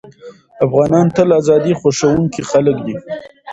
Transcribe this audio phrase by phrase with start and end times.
[0.65, 2.95] افغانان تل ازادي خوښوونکي خلک دي.